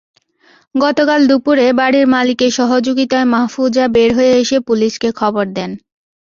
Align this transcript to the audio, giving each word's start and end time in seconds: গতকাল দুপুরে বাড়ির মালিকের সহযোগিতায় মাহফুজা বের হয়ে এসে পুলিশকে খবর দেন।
গতকাল 0.75 1.21
দুপুরে 1.27 1.67
বাড়ির 1.79 2.05
মালিকের 2.07 2.51
সহযোগিতায় 2.51 3.27
মাহফুজা 3.33 3.85
বের 3.87 4.09
হয়ে 4.17 4.33
এসে 4.41 4.57
পুলিশকে 4.67 5.09
খবর 5.19 5.45
দেন। 5.53 5.71